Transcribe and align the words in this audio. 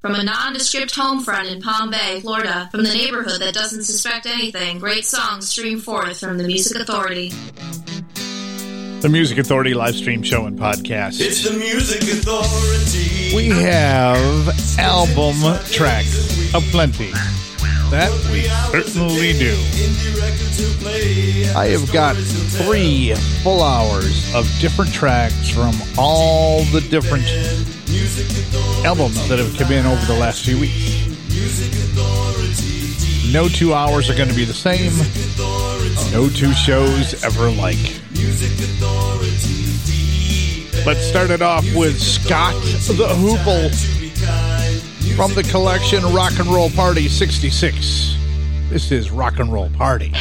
From 0.00 0.14
a 0.14 0.24
nondescript 0.24 0.96
home 0.96 1.22
front 1.22 1.48
in 1.48 1.60
Palm 1.60 1.90
Bay, 1.90 2.20
Florida, 2.20 2.70
from 2.70 2.84
the 2.84 2.94
neighborhood 2.94 3.42
that 3.42 3.52
doesn't 3.52 3.82
suspect 3.82 4.24
anything, 4.24 4.78
great 4.78 5.04
songs 5.04 5.50
stream 5.50 5.78
forth 5.78 6.20
from 6.20 6.38
the 6.38 6.44
Music 6.44 6.80
Authority. 6.80 7.28
The 9.02 9.10
Music 9.10 9.36
Authority 9.36 9.74
live 9.74 9.94
stream 9.94 10.22
show 10.22 10.46
and 10.46 10.58
podcast. 10.58 11.20
It's 11.20 11.46
the 11.46 11.54
Music 11.58 12.00
Authority. 12.00 13.36
We 13.36 13.48
have 13.62 14.78
album 14.78 15.36
tracks 15.66 16.54
aplenty. 16.54 17.10
That 17.90 18.10
we 18.32 18.44
certainly 18.72 19.34
do. 19.34 19.54
I 21.54 21.66
have 21.66 21.92
got 21.92 22.16
three 22.16 23.14
full 23.42 23.62
hours 23.62 24.34
of 24.34 24.50
different 24.60 24.94
tracks 24.94 25.50
from 25.50 25.74
all 25.98 26.62
the 26.72 26.80
different 26.80 27.26
albums 28.84 29.28
that 29.28 29.38
have 29.38 29.56
come 29.56 29.72
in 29.72 29.86
over 29.86 30.04
the 30.06 30.18
last 30.18 30.44
few 30.44 30.58
weeks. 30.58 31.06
No 33.32 33.48
two 33.48 33.72
hours 33.74 34.10
are 34.10 34.16
going 34.16 34.28
to 34.28 34.34
be 34.34 34.44
the 34.44 34.52
same. 34.52 34.92
No 36.12 36.28
two 36.28 36.52
shows 36.52 37.22
ever 37.22 37.50
like. 37.50 37.78
Let's 40.86 41.06
start 41.06 41.30
it 41.30 41.42
off 41.42 41.64
with 41.74 42.00
Scott 42.00 42.54
the 42.62 43.08
Hoople 43.14 43.70
from 45.14 45.34
the 45.34 45.42
collection 45.44 46.02
Rock 46.12 46.38
and 46.38 46.48
Roll 46.48 46.70
Party 46.70 47.08
66. 47.08 48.16
This 48.70 48.90
is 48.90 49.10
Rock 49.10 49.38
and 49.38 49.52
Roll 49.52 49.70
Party. 49.70 50.12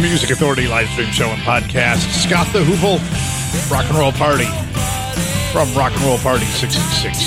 Music 0.00 0.30
Authority 0.30 0.66
live 0.66 0.88
stream 0.88 1.10
show 1.10 1.28
and 1.28 1.42
podcast. 1.42 1.98
Scott 2.26 2.46
the 2.54 2.60
Hoople, 2.60 2.98
Rock 3.70 3.84
and 3.84 3.98
Roll 3.98 4.12
Party 4.12 4.46
from 5.52 5.72
Rock 5.76 5.92
and 5.92 6.02
Roll 6.02 6.16
Party 6.18 6.46
66. 6.46 7.18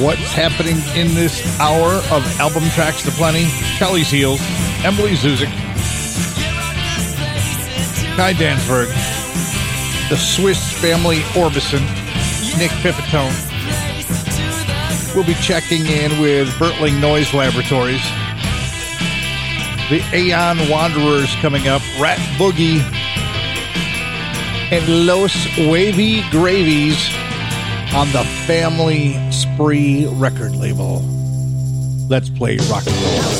What's 0.00 0.32
happening 0.32 0.76
in 0.94 1.14
this 1.16 1.42
hour 1.58 1.94
of 2.12 2.40
album 2.40 2.62
tracks 2.70 3.02
to 3.04 3.10
plenty? 3.10 3.46
Kelly's 3.76 4.08
Heels, 4.08 4.40
Emily 4.84 5.14
Zuzik, 5.14 5.50
Kai 8.16 8.34
Danzberg, 8.34 8.88
the 10.10 10.16
Swiss 10.16 10.72
family 10.80 11.18
Orbison, 11.34 11.82
Nick 12.56 12.70
Pipitone. 12.82 13.34
We'll 15.14 15.26
be 15.26 15.34
checking 15.34 15.86
in 15.86 16.20
with 16.20 16.48
Bertling 16.50 17.00
Noise 17.00 17.34
Laboratories. 17.34 18.06
The 19.90 20.04
Aeon 20.12 20.68
Wanderers 20.68 21.34
coming 21.36 21.66
up, 21.66 21.80
Rat 21.98 22.18
Boogie, 22.36 22.78
and 24.70 25.06
Los 25.06 25.34
Wavy 25.56 26.20
Gravies 26.30 26.98
on 27.94 28.12
the 28.12 28.22
Family 28.46 29.14
Spree 29.32 30.06
record 30.06 30.54
label. 30.54 31.02
Let's 32.06 32.28
play 32.28 32.58
rock 32.68 32.86
and 32.86 32.96
roll. 32.96 33.37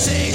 say 0.00 0.29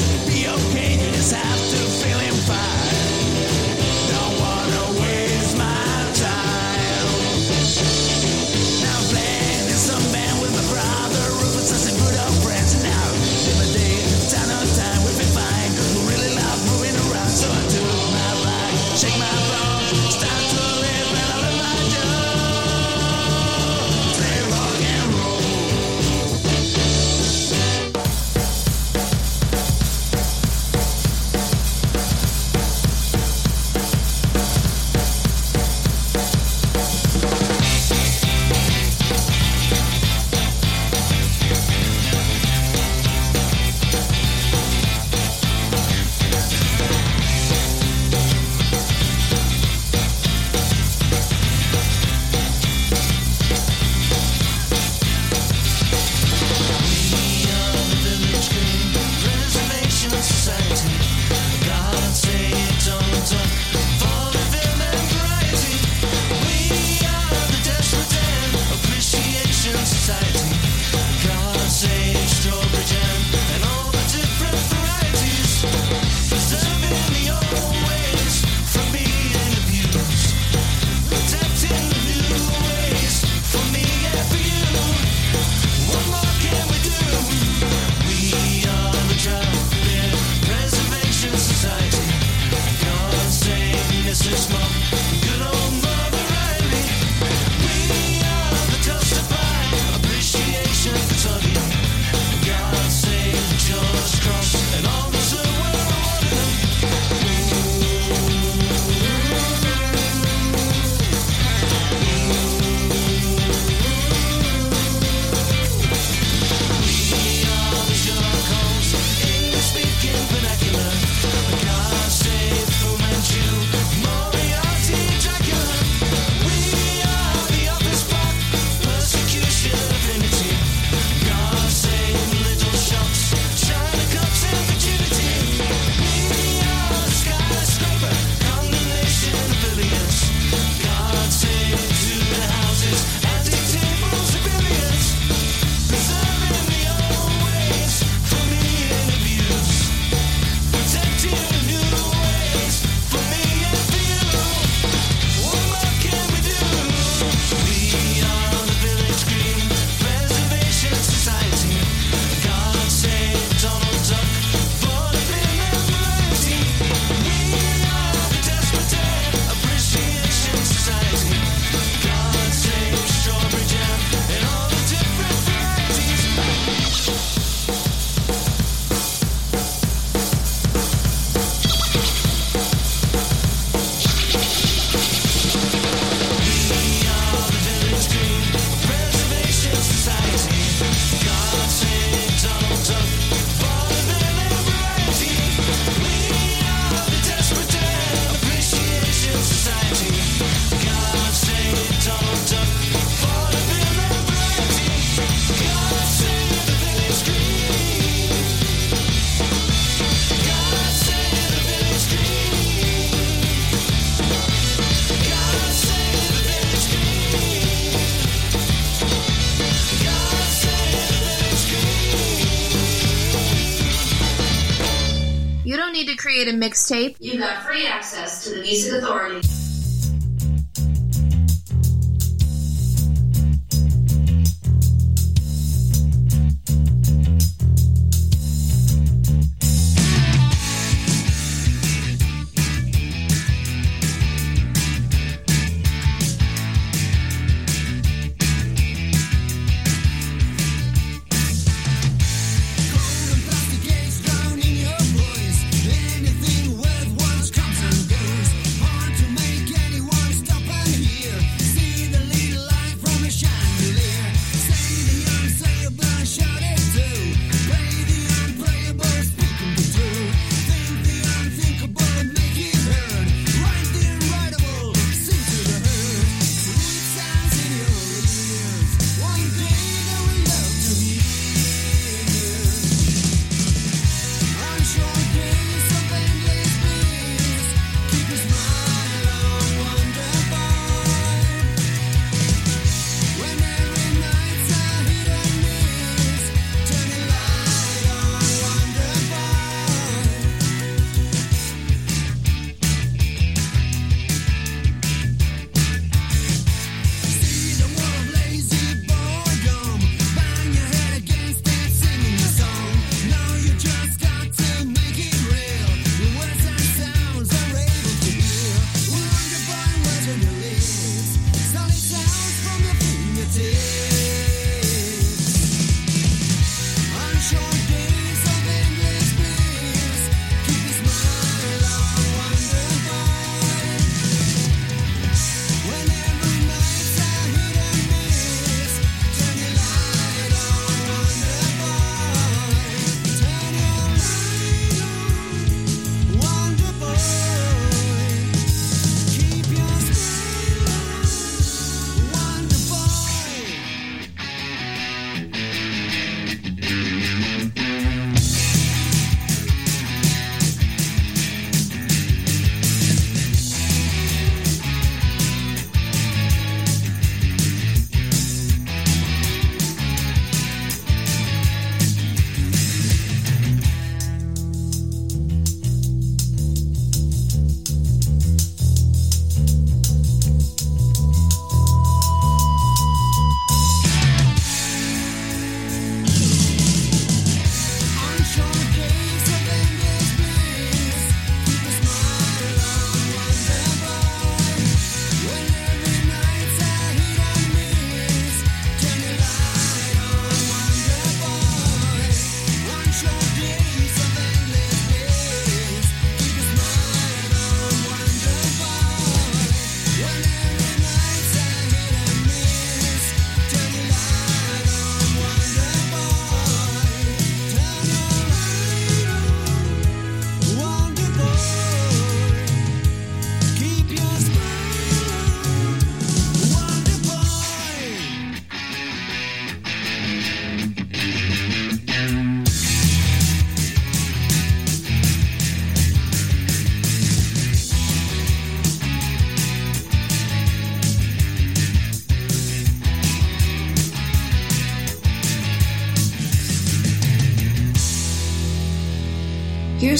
You 225.75 225.81
don't 225.81 225.91
need 225.91 226.07
to 226.07 226.15
create 226.15 226.47
a 226.47 226.51
mixtape. 226.51 227.17
You've 227.19 227.41
got 227.41 227.63
free 227.63 227.85
access 227.85 228.45
to 228.45 228.51
the 228.51 228.61
Music 228.61 228.93
Authority. 228.93 229.45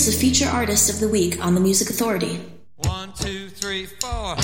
Here's 0.06 0.18
the 0.18 0.22
feature 0.22 0.48
artist 0.48 0.92
of 0.92 1.00
the 1.00 1.10
week 1.10 1.44
on 1.44 1.56
the 1.56 1.60
Music 1.60 1.90
Authority. 1.90 2.40
One, 2.76 3.12
two, 3.14 3.50
three, 3.50 3.88
four. 3.88 4.36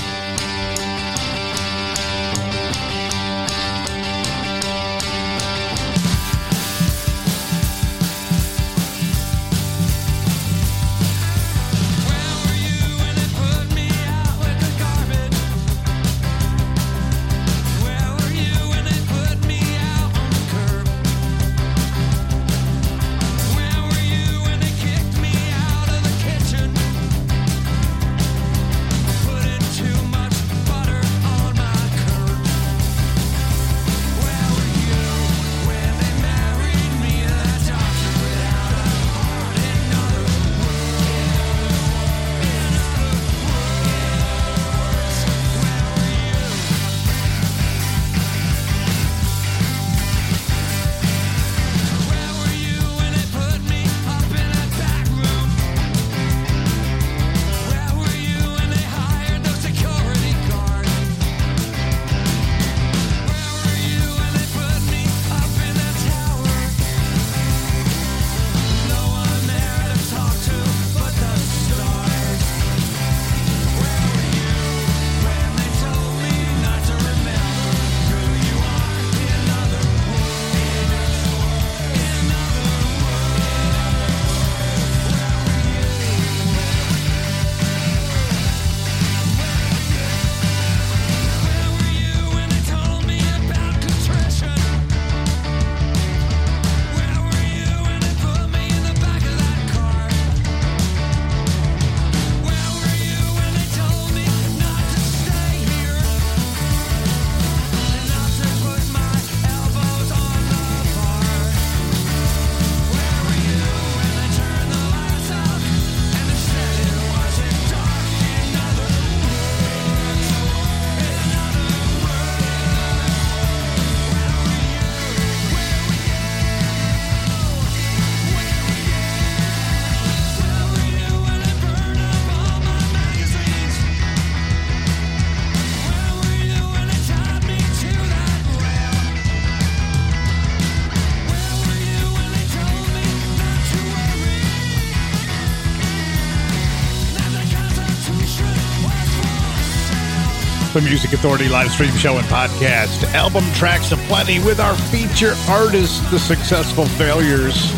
Music 150.84 151.12
Authority 151.12 151.48
live 151.48 151.70
stream 151.70 151.94
show 151.96 152.18
and 152.18 152.26
podcast. 152.26 153.04
Album 153.14 153.44
tracks 153.52 153.92
aplenty 153.92 154.38
with 154.40 154.58
our 154.58 154.74
feature 154.74 155.34
artist, 155.48 156.02
The 156.10 156.18
Successful 156.18 156.86
Failures. 156.86 157.70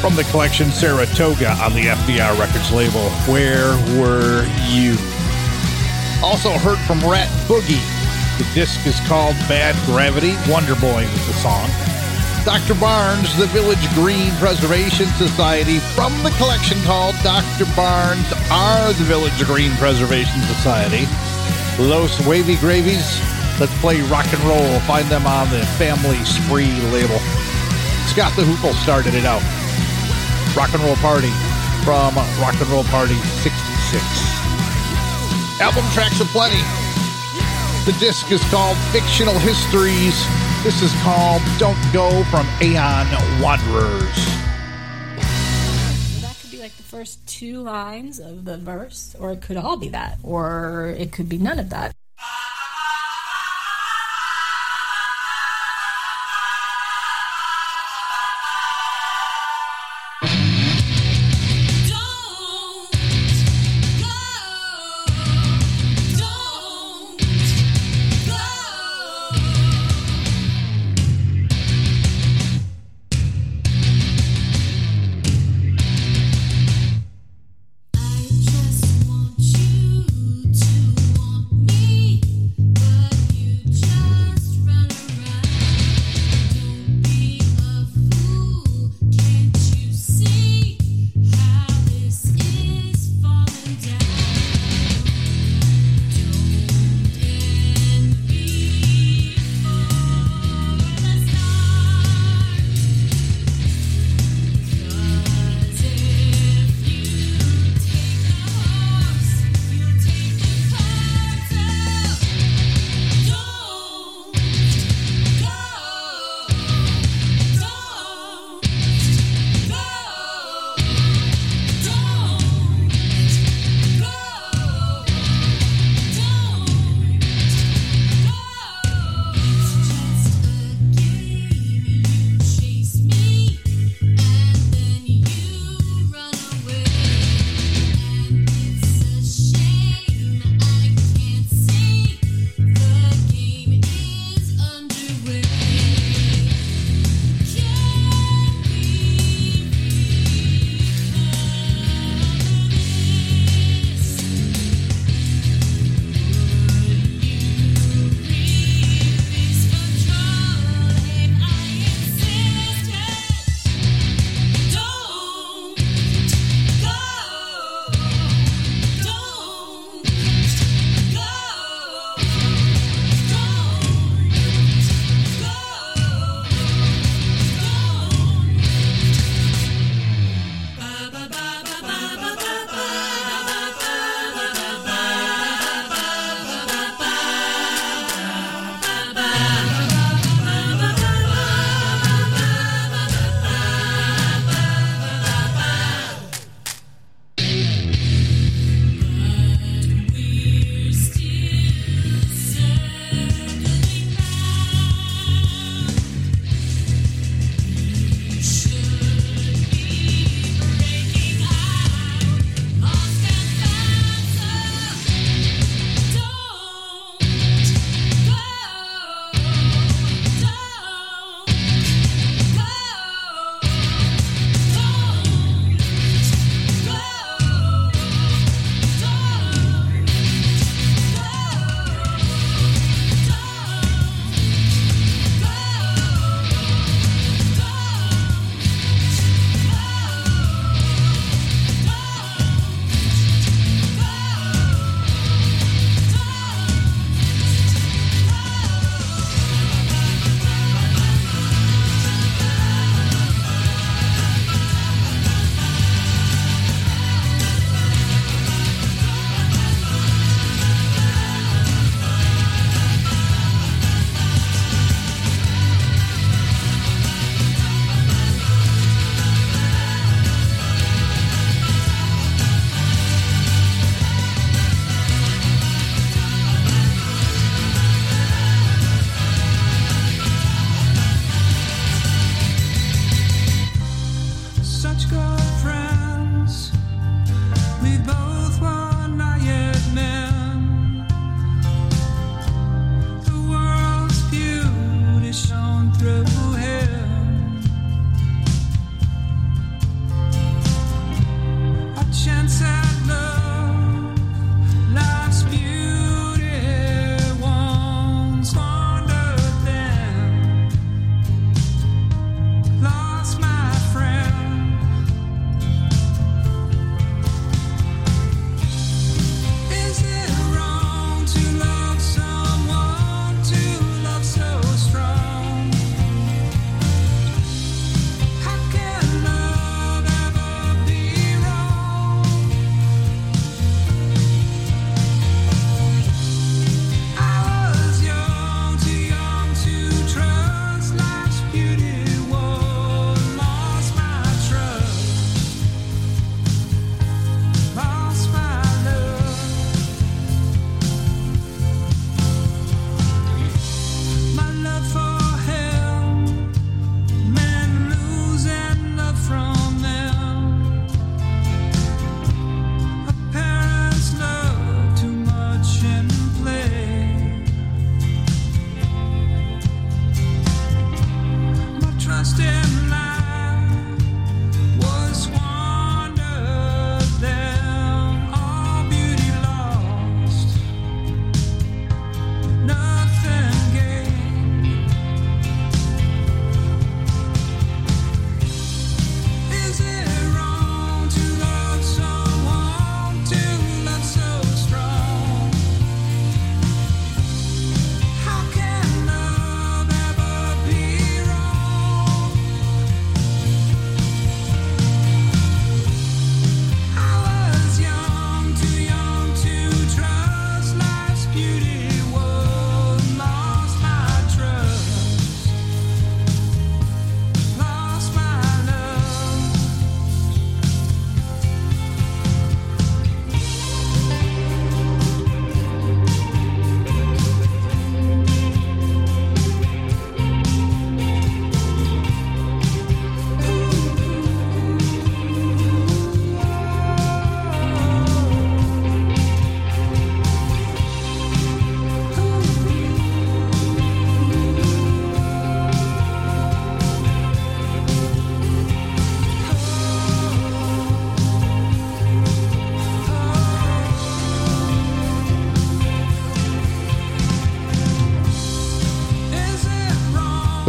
From 0.00 0.14
the 0.14 0.24
collection 0.30 0.70
Saratoga 0.70 1.52
on 1.62 1.72
the 1.74 1.86
FDR 1.86 2.38
Records 2.38 2.70
label. 2.72 3.08
Where 3.32 3.72
were 3.98 4.46
you? 4.68 4.96
Also 6.22 6.50
heard 6.58 6.78
from 6.86 7.00
Rat 7.00 7.28
Boogie. 7.48 7.82
The 8.38 8.46
disc 8.54 8.86
is 8.86 9.00
called 9.08 9.34
Bad 9.48 9.74
Gravity. 9.86 10.34
Wonder 10.50 10.76
Boy 10.76 11.02
is 11.02 11.26
the 11.26 11.34
song. 11.34 11.68
Dr. 12.44 12.78
Barnes, 12.78 13.36
the 13.38 13.46
Village 13.46 13.92
Green 13.94 14.30
Preservation 14.36 15.06
Society 15.18 15.80
from 15.96 16.12
the 16.22 16.30
collection 16.38 16.80
called 16.82 17.16
Dr. 17.24 17.66
Barnes 17.74 18.32
Are 18.50 18.92
the 18.92 19.04
Village 19.04 19.44
Green 19.44 19.72
Preservation 19.76 20.40
Society. 20.42 21.06
Los 21.78 22.24
Wavy 22.26 22.56
Gravies, 22.56 23.20
let's 23.60 23.76
play 23.80 24.00
rock 24.02 24.26
and 24.32 24.42
roll. 24.44 24.80
Find 24.80 25.06
them 25.08 25.26
on 25.26 25.50
the 25.50 25.64
Family 25.76 26.16
Spree 26.24 26.72
label. 26.90 27.18
Scott 28.08 28.34
the 28.34 28.42
Hoople 28.42 28.72
started 28.82 29.12
it 29.12 29.26
out. 29.26 29.42
Rock 30.56 30.72
and 30.72 30.82
Roll 30.82 30.96
Party 30.96 31.30
from 31.84 32.16
Rock 32.40 32.58
and 32.58 32.68
Roll 32.68 32.84
Party 32.84 33.16
66. 33.44 34.02
Album 35.60 35.84
tracks 35.92 36.18
aplenty. 36.18 36.64
The 37.84 37.94
disc 38.00 38.32
is 38.32 38.42
called 38.48 38.78
Fictional 38.90 39.38
Histories. 39.38 40.16
This 40.64 40.80
is 40.80 40.92
called 41.02 41.42
Don't 41.58 41.78
Go 41.92 42.24
from 42.24 42.46
Aeon 42.62 43.06
Wanderers. 43.42 44.45
Two 47.36 47.60
lines 47.60 48.18
of 48.18 48.46
the 48.46 48.56
verse, 48.56 49.14
or 49.20 49.32
it 49.32 49.42
could 49.42 49.58
all 49.58 49.76
be 49.76 49.90
that, 49.90 50.18
or 50.22 50.94
it 50.98 51.12
could 51.12 51.28
be 51.28 51.36
none 51.36 51.58
of 51.58 51.68
that. 51.68 51.95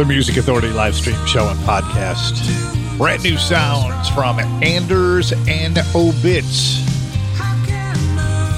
Music 0.08 0.38
Authority 0.38 0.70
live 0.70 0.94
stream 0.94 1.22
show 1.26 1.48
and 1.48 1.58
podcast. 1.60 2.96
Brand 2.96 3.22
new 3.22 3.36
sounds 3.36 4.08
from 4.08 4.40
Anders 4.62 5.32
and 5.46 5.78
Obits. 5.94 6.80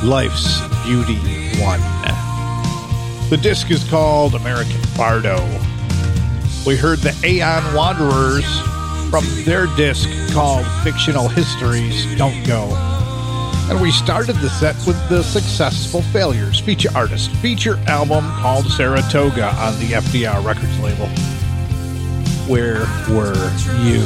Life's 0.04 0.60
Beauty 0.84 1.18
One. 1.60 1.80
The 3.30 3.38
disc 3.42 3.68
is 3.72 3.82
called 3.90 4.36
American 4.36 4.80
Bardo. 4.96 5.38
We 6.64 6.76
heard 6.76 7.00
the 7.00 7.18
Aeon 7.24 7.74
Wanderers 7.74 8.46
from 9.10 9.24
their 9.44 9.66
disc 9.76 10.08
called 10.32 10.64
Fictional 10.84 11.26
Histories 11.26 12.16
Don't 12.16 12.46
Go. 12.46 12.68
And 13.68 13.80
we 13.80 13.90
started 13.90 14.36
the 14.36 14.50
set 14.50 14.76
with 14.86 14.96
the 15.08 15.24
Successful 15.24 16.02
Failures 16.02 16.60
feature 16.60 16.90
artist 16.94 17.32
feature 17.36 17.76
album 17.88 18.24
called 18.40 18.66
Saratoga 18.66 19.46
on 19.56 19.76
the 19.80 19.94
FDR 19.94 20.44
Records 20.44 20.78
label. 20.78 21.08
Where 22.50 22.80
were 23.08 23.52
you? 23.80 24.02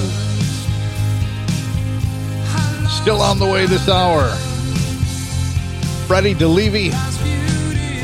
Still 2.90 3.22
on 3.22 3.38
the 3.38 3.48
way 3.50 3.64
this 3.64 3.88
hour. 3.88 4.28
Freddie 6.06 6.34
DeLevy. 6.34 6.90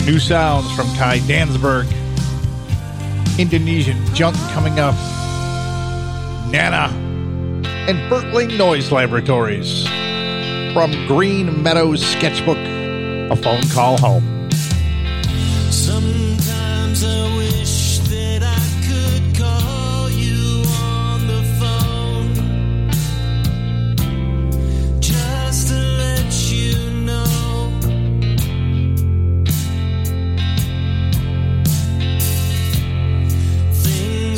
New 0.07 0.19
sounds 0.19 0.75
from 0.75 0.87
Kai 0.97 1.19
Danzberg. 1.19 1.93
Indonesian 3.39 4.03
junk 4.15 4.35
coming 4.53 4.81
up. 4.81 4.95
Nana. 6.51 6.89
And 7.87 7.99
Bertling 8.11 8.57
Noise 8.57 8.91
Laboratories. 8.91 9.87
From 10.73 10.91
Green 11.07 11.63
Meadows 11.63 12.03
Sketchbook. 12.03 12.57
A 12.57 13.37
phone 13.37 13.69
call 13.69 13.99
home. 13.99 14.49
Sometimes 15.71 17.05
I 17.05 17.40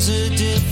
things 0.05 0.67
are 0.67 0.72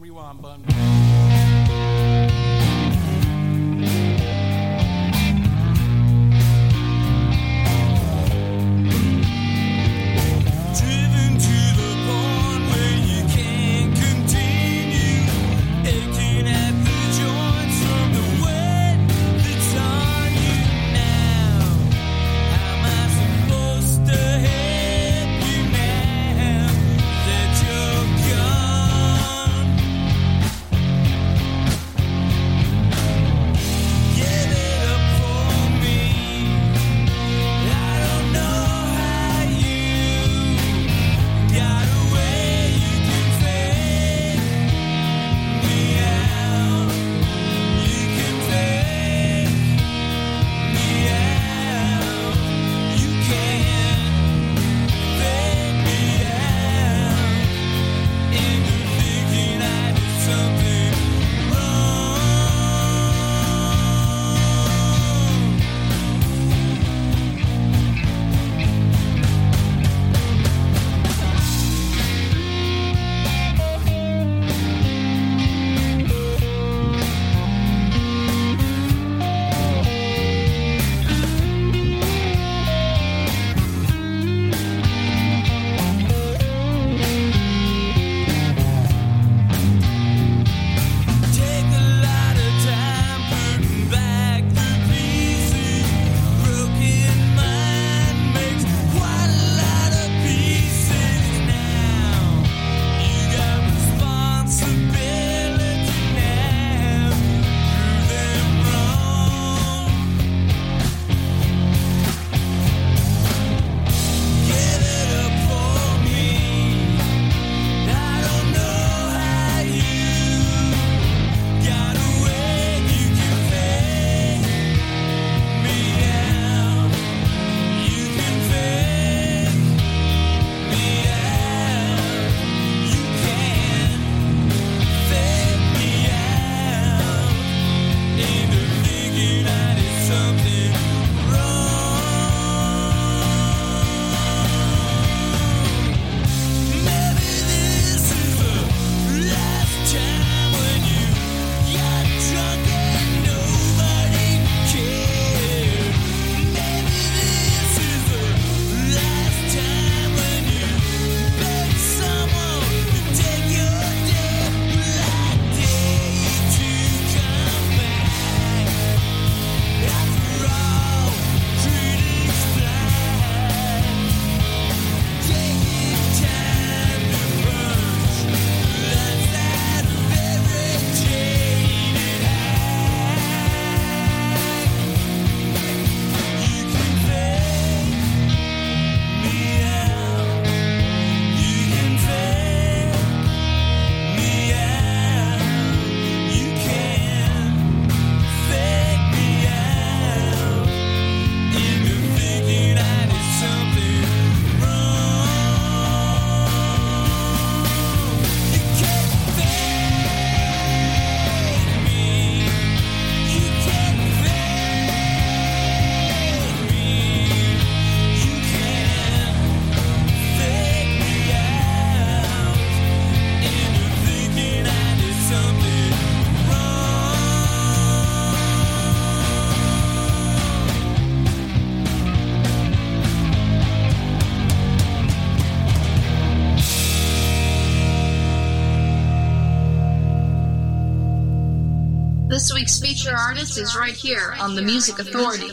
Feature 243.01 243.17
artist 243.17 243.57
is 243.57 243.75
right 243.75 243.95
here 243.95 244.35
on 244.39 244.53
the 244.53 244.61
Music 244.61 244.99
Authority. 244.99 245.49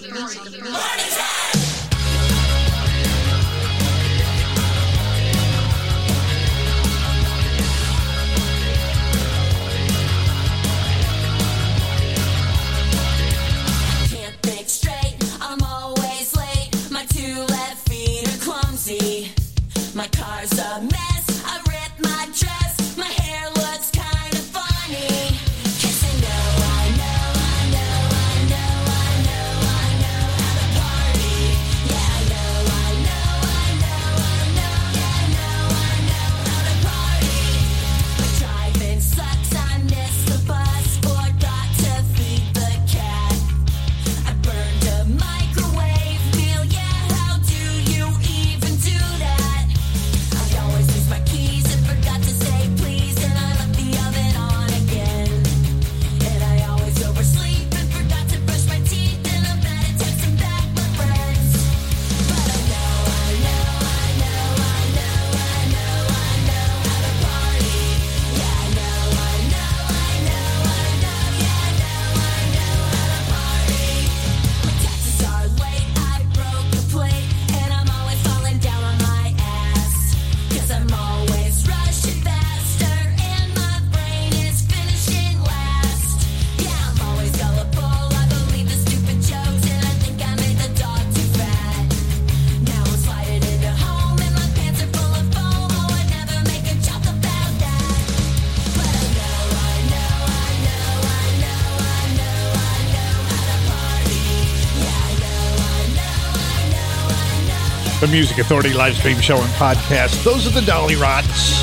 The 108.09 108.13
Music 108.13 108.39
Authority 108.39 108.73
live 108.73 108.97
stream 108.97 109.21
show 109.21 109.37
and 109.37 109.53
podcast. 109.55 110.25
Those 110.25 110.47
are 110.47 110.51
the 110.51 110.63
Dolly 110.65 110.97
Rots. 110.97 111.63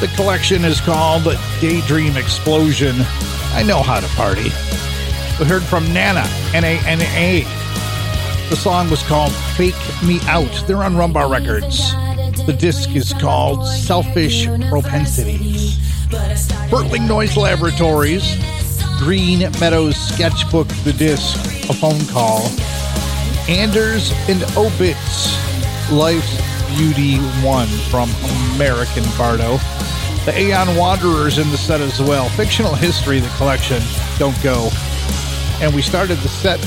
The 0.00 0.12
collection 0.16 0.66
is 0.66 0.82
called 0.82 1.24
Daydream 1.62 2.18
Explosion. 2.18 2.94
I 3.54 3.62
know 3.66 3.80
how 3.80 4.00
to 4.00 4.06
party. 4.08 4.50
We 5.38 5.46
heard 5.46 5.62
from 5.62 5.90
Nana, 5.94 6.24
N 6.52 6.64
A 6.64 6.78
N 6.86 7.00
A. 7.00 7.42
The 8.50 8.56
song 8.56 8.90
was 8.90 9.02
called 9.04 9.32
Fake 9.56 9.74
Me 10.04 10.20
Out. 10.24 10.52
They're 10.66 10.84
on 10.84 10.92
Rumbar 10.92 11.30
Records. 11.30 11.90
The 12.44 12.52
disc 12.52 12.94
is 12.94 13.14
called 13.14 13.66
Selfish 13.66 14.46
Propensities. 14.68 15.78
Bertling 16.68 17.08
Noise 17.08 17.34
Laboratories, 17.34 18.36
Green 18.98 19.50
Meadows 19.58 19.96
Sketchbook, 19.96 20.68
the 20.84 20.92
disc, 20.92 21.34
a 21.70 21.72
phone 21.72 22.04
call. 22.08 22.50
Anders 23.48 24.12
and 24.28 24.42
Obits, 24.58 25.32
Life's 25.90 26.36
Beauty 26.76 27.16
1 27.16 27.66
from 27.90 28.10
American 28.54 29.02
Bardo. 29.16 29.56
The 30.26 30.34
Aeon 30.36 30.76
Wanderers 30.76 31.38
in 31.38 31.50
the 31.50 31.56
set 31.56 31.80
as 31.80 31.98
well. 31.98 32.28
Fictional 32.28 32.74
History, 32.74 33.20
the 33.20 33.34
collection, 33.38 33.82
Don't 34.18 34.36
Go. 34.42 34.68
And 35.62 35.74
we 35.74 35.80
started 35.80 36.18
the 36.18 36.28
set 36.28 36.60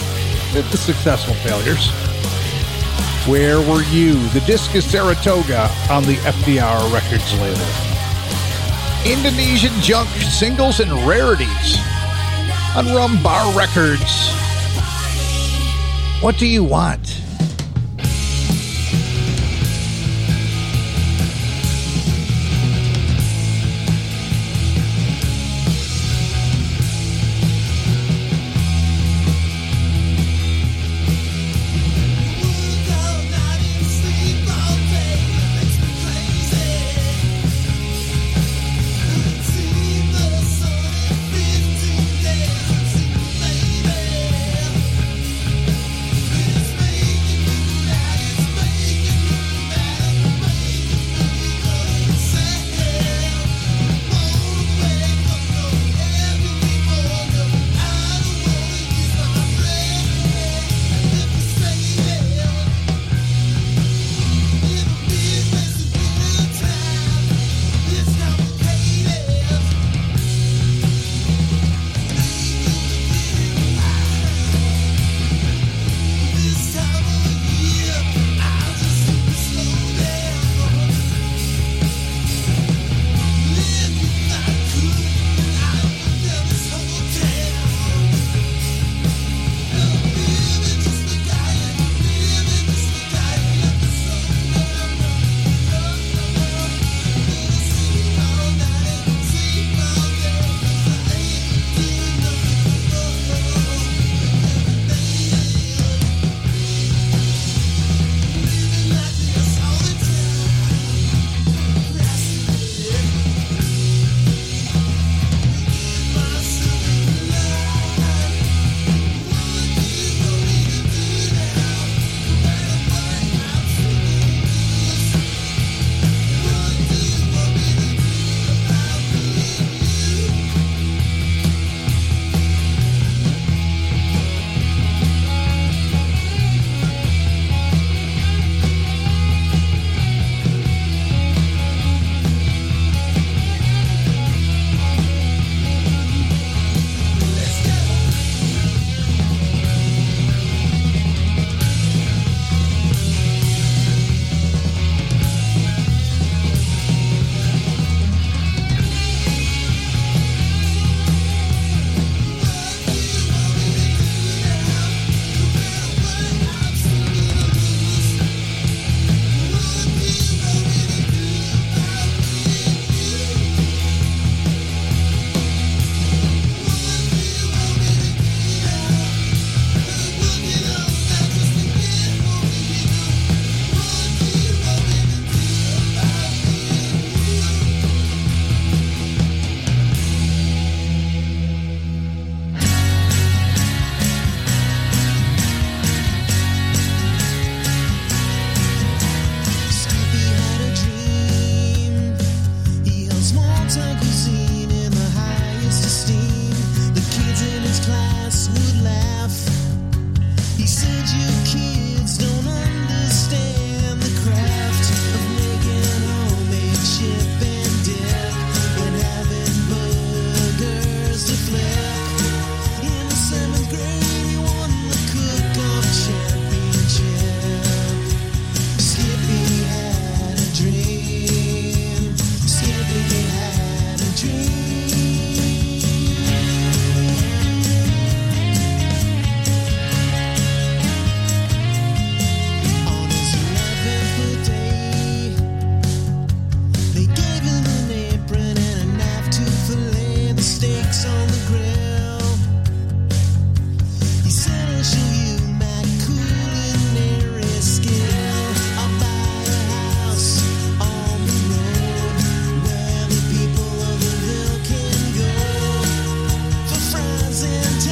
with 0.55 0.69
the 0.71 0.77
successful 0.77 1.35
failures. 1.35 1.91
Where 3.27 3.61
Were 3.61 3.83
You? 3.83 4.13
The 4.29 4.41
disc 4.41 4.73
is 4.73 4.83
Saratoga 4.83 5.69
on 5.91 6.01
the 6.03 6.15
FDR 6.15 6.91
Records 6.91 7.31
label. 7.39 7.91
Indonesian 9.05 9.73
Junk 9.81 10.09
Singles 10.09 10.79
and 10.79 10.91
Rarities 11.07 11.77
on 12.75 12.87
Rum 12.87 13.21
Bar 13.21 13.55
Records. 13.55 14.50
What 16.21 16.37
do 16.37 16.45
you 16.45 16.63
want? 16.63 17.10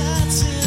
And 0.10 0.32
tots 0.32 0.59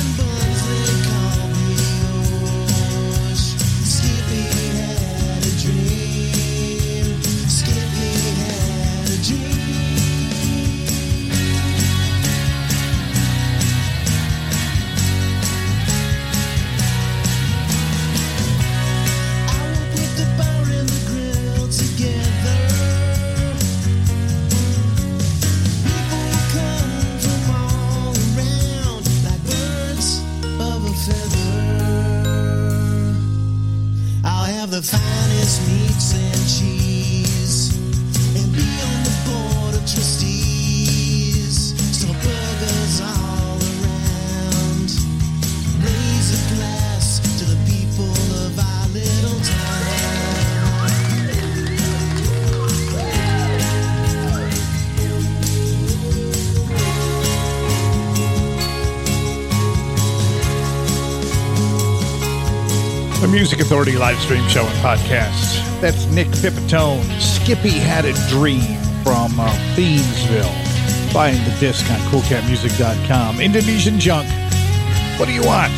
Music 63.83 63.99
Authority 63.99 64.15
live 64.15 64.23
stream 64.23 64.49
show 64.49 64.65
and 64.65 64.79
podcast. 64.79 65.81
That's 65.81 66.07
Nick 66.07 66.29
Pipitone. 66.29 67.03
Skippy 67.21 67.71
had 67.71 68.05
a 68.05 68.13
dream 68.29 68.79
from 69.03 69.41
uh, 69.41 69.49
Thiensville. 69.75 71.13
Buying 71.13 71.43
the 71.43 71.57
disc 71.59 71.91
on 71.91 71.99
coolcatmusic.com. 72.11 73.41
Indonesian 73.41 73.99
Junk. 73.99 74.29
What 75.19 75.27
do 75.27 75.33
you 75.33 75.43
want? 75.43 75.73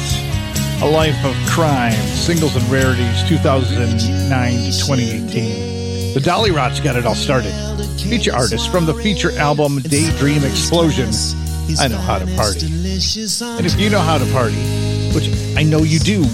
A 0.82 0.86
Life 0.86 1.16
of 1.24 1.34
Crime, 1.48 1.92
Singles 1.92 2.56
and 2.56 2.64
Rarities, 2.70 3.26
2009 3.26 4.52
to 4.52 4.78
2018. 4.78 6.14
The 6.14 6.20
Dolly 6.20 6.50
Rots 6.50 6.80
got 6.80 6.96
it 6.96 7.06
all 7.06 7.14
started. 7.14 7.52
Feature 8.00 8.34
artist 8.34 8.70
from 8.70 8.84
the 8.84 8.94
feature 8.94 9.32
album 9.38 9.78
Daydream 9.80 10.44
Explosion. 10.44 11.08
I 11.80 11.88
know 11.88 11.96
how 11.96 12.18
to 12.18 12.26
party. 12.36 12.66
And 12.66 13.64
if 13.64 13.80
you 13.80 13.88
know 13.88 14.00
how 14.00 14.18
to 14.18 14.26
party, 14.32 14.60
which 15.14 15.30
I 15.56 15.62
know 15.62 15.78
you 15.78 15.98
do, 15.98 16.26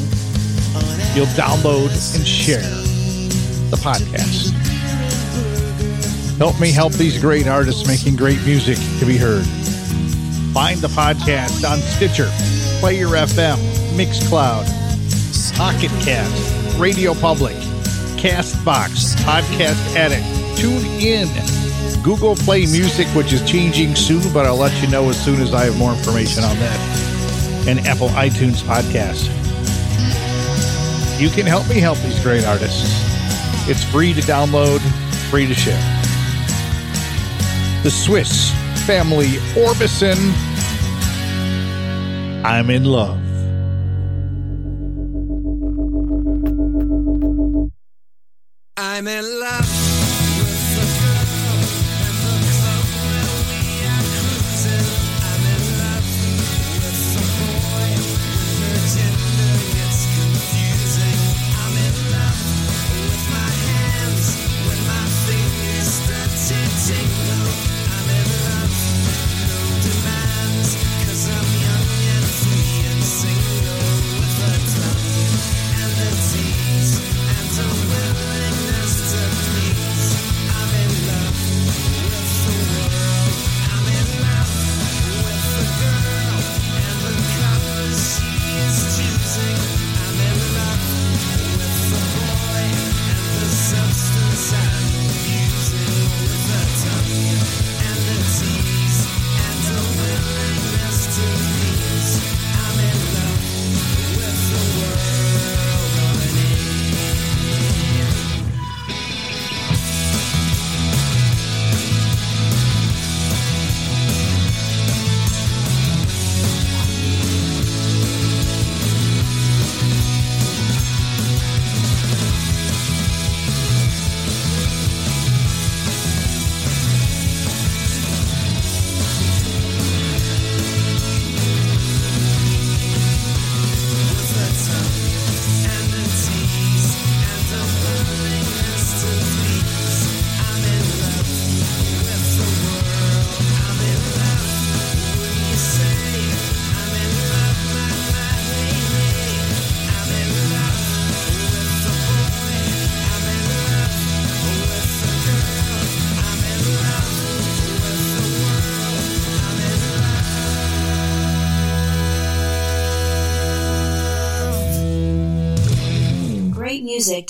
you'll 1.20 1.28
download 1.36 1.90
and 2.16 2.26
share 2.26 2.62
the 3.68 3.76
podcast. 3.76 4.52
Help 6.38 6.58
me 6.58 6.72
help 6.72 6.94
these 6.94 7.20
great 7.20 7.46
artists 7.46 7.86
making 7.86 8.16
great 8.16 8.42
music 8.46 8.78
to 8.98 9.04
be 9.04 9.18
heard. 9.18 9.44
Find 10.54 10.80
the 10.80 10.88
podcast 10.88 11.70
on 11.70 11.76
Stitcher, 11.76 12.30
Player 12.80 13.08
FM, 13.08 13.58
Mixcloud, 13.98 14.64
Pocket 15.58 15.90
Cast, 16.02 16.78
Radio 16.78 17.12
Public, 17.12 17.56
Castbox, 18.16 19.14
Podcast 19.16 19.96
Addict, 19.96 20.24
Tune 20.58 20.86
In, 21.02 21.28
Google 22.02 22.34
Play 22.34 22.60
Music, 22.60 23.06
which 23.08 23.34
is 23.34 23.46
changing 23.46 23.94
soon, 23.94 24.22
but 24.32 24.46
I'll 24.46 24.56
let 24.56 24.72
you 24.82 24.88
know 24.88 25.10
as 25.10 25.22
soon 25.22 25.42
as 25.42 25.52
I 25.52 25.66
have 25.66 25.76
more 25.76 25.92
information 25.92 26.44
on 26.44 26.56
that, 26.56 27.68
and 27.68 27.78
Apple 27.80 28.08
iTunes 28.08 28.62
Podcast. 28.62 29.39
You 31.20 31.28
can 31.28 31.44
help 31.44 31.68
me 31.68 31.78
help 31.80 31.98
these 31.98 32.18
great 32.22 32.46
artists. 32.46 32.88
It's 33.68 33.84
free 33.84 34.14
to 34.14 34.22
download, 34.22 34.80
free 35.28 35.46
to 35.46 35.52
share. 35.52 35.78
The 37.82 37.90
Swiss 37.90 38.50
family 38.86 39.32
Orbison. 39.54 40.16
I'm 42.42 42.70
in 42.70 42.84
love. 42.84 43.19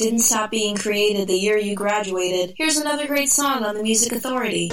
didn't 0.00 0.20
stop 0.20 0.50
being 0.50 0.76
created 0.76 1.28
the 1.28 1.36
year 1.36 1.58
you 1.58 1.74
graduated. 1.74 2.54
Here's 2.56 2.78
another 2.78 3.06
great 3.06 3.28
song 3.28 3.64
on 3.64 3.74
the 3.74 3.82
Music 3.82 4.12
Authority. 4.12 4.72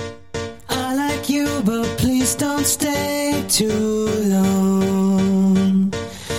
I 0.69 0.95
like 0.95 1.29
you, 1.29 1.61
but 1.65 1.85
please 1.97 2.33
don't 2.33 2.65
stay 2.65 3.43
too 3.49 4.07
long. 4.29 5.93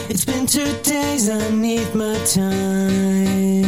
It's 0.09 0.25
been 0.25 0.47
two 0.47 0.73
days, 0.83 1.29
I 1.29 1.51
need 1.51 1.95
my 1.95 2.19
time. 2.25 3.68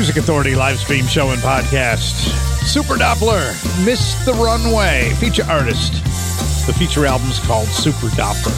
Music 0.00 0.16
Authority 0.16 0.54
live 0.54 0.78
stream 0.78 1.06
show 1.06 1.28
and 1.28 1.42
podcast. 1.42 2.14
Super 2.66 2.94
Doppler, 2.94 3.52
Miss 3.84 4.14
the 4.24 4.32
Runway, 4.32 5.12
feature 5.16 5.44
artist. 5.44 5.92
The 6.66 6.72
feature 6.72 7.04
album's 7.04 7.38
called 7.40 7.68
Super 7.68 8.06
Doppler. 8.06 8.56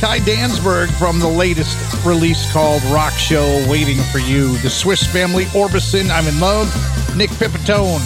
Kai 0.00 0.18
Danzberg 0.18 0.90
from 0.98 1.20
the 1.20 1.28
latest 1.28 1.78
release 2.04 2.52
called 2.52 2.82
Rock 2.86 3.12
Show 3.12 3.64
Waiting 3.70 3.98
for 4.10 4.18
You. 4.18 4.58
The 4.58 4.68
Swiss 4.68 5.06
Family 5.06 5.44
Orbison, 5.54 6.10
I'm 6.10 6.26
in 6.26 6.40
Love. 6.40 6.66
Nick 7.16 7.30
Pipitone 7.30 8.02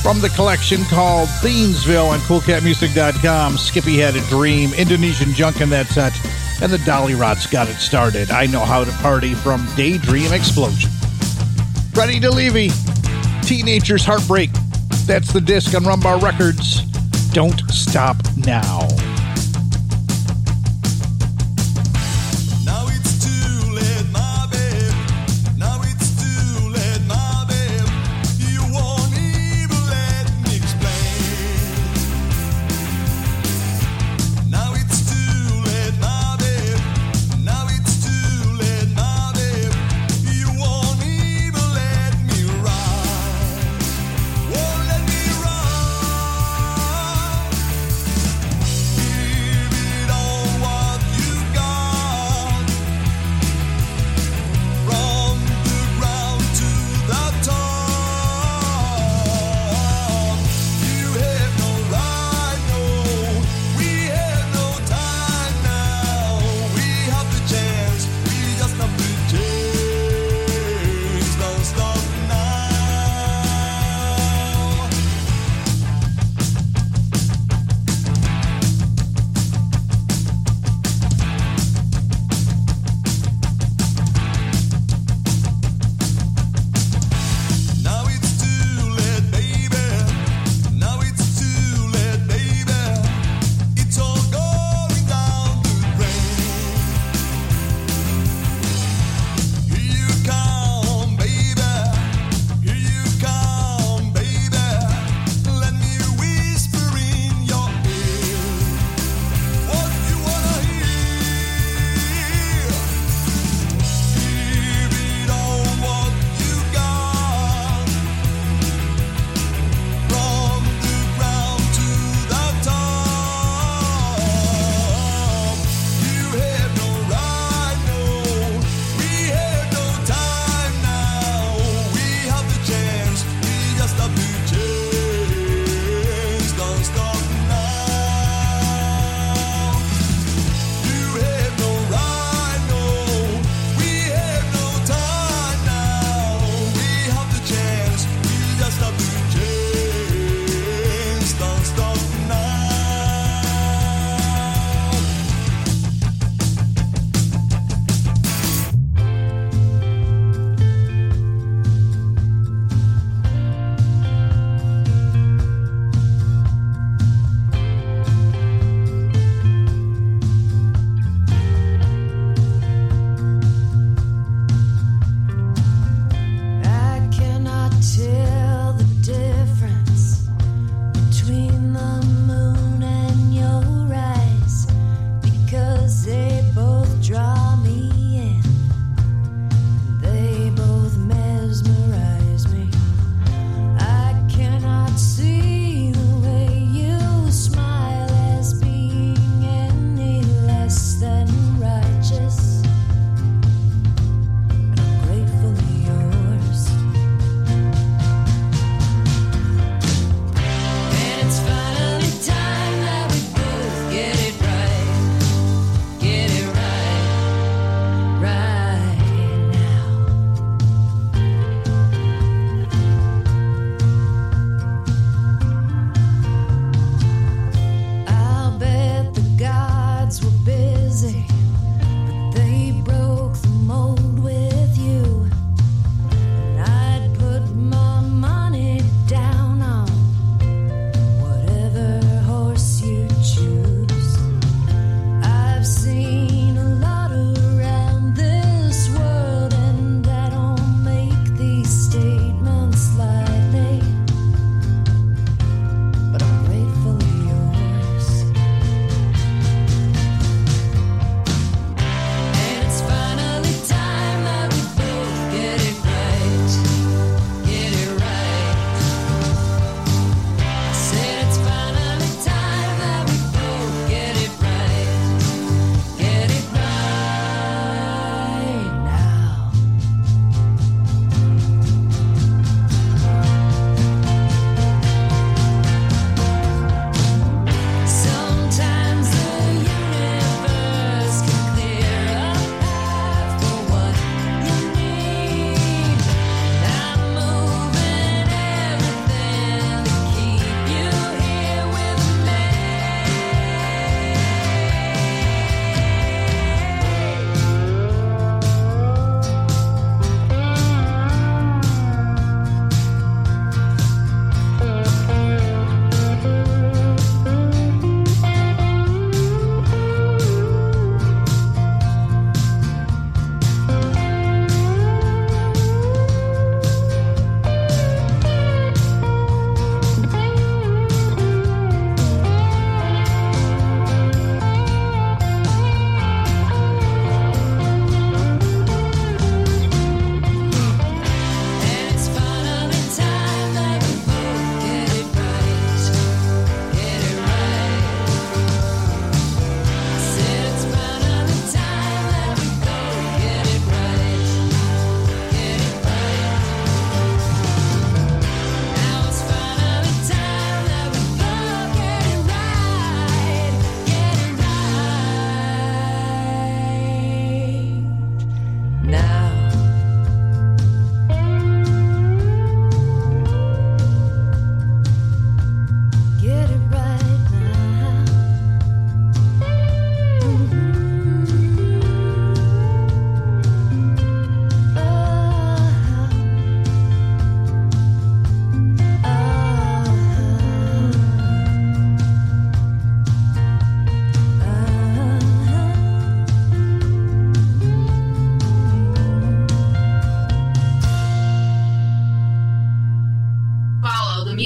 from 0.00 0.20
the 0.20 0.28
collection 0.28 0.84
called 0.84 1.28
Thiensville 1.42 2.10
on 2.10 2.20
CoolCatMusic.com. 2.20 3.58
Skippy 3.58 3.98
had 3.98 4.14
a 4.14 4.20
dream. 4.28 4.72
Indonesian 4.74 5.32
junk 5.32 5.60
in 5.60 5.70
that 5.70 5.88
set. 5.88 6.12
And 6.62 6.70
the 6.70 6.78
Dolly 6.86 7.16
Rots 7.16 7.48
got 7.48 7.68
it 7.68 7.78
started. 7.78 8.30
I 8.30 8.46
know 8.46 8.60
how 8.60 8.84
to 8.84 8.92
party 8.98 9.34
from 9.34 9.66
Daydream 9.74 10.32
Explosion. 10.32 10.89
Freddie 11.92 12.20
DeLevy, 12.20 12.70
Teenager's 13.42 14.04
Heartbreak. 14.04 14.50
That's 15.06 15.32
the 15.32 15.40
disc 15.40 15.74
on 15.74 15.82
Rumbar 15.82 16.22
Records. 16.22 16.82
Don't 17.32 17.60
stop 17.70 18.16
now. 18.36 18.88
Now 18.88 19.09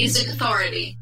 Music 0.05 0.27
Authority. 0.27 0.99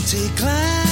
empty 0.00 0.28
glass. 0.36 0.89